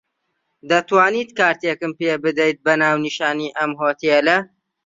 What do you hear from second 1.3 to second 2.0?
کارتێکم